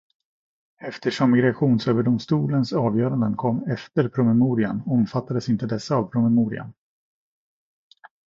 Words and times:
Eftersom 0.79 1.31
Migrationsöverdomstolens 1.31 2.73
avgöranden 2.73 3.35
kom 3.35 3.63
efter 3.63 4.09
promemorian 4.09 4.81
omfattades 4.85 5.49
inte 5.49 5.65
dessa 5.65 5.95
av 5.95 6.07
promemorian. 6.07 6.73